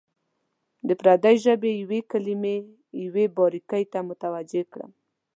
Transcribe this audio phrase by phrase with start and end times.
[0.87, 2.55] د پردۍ ژبې یوې کلمې
[3.05, 4.91] یوې باریکۍ ته متوجه کړم.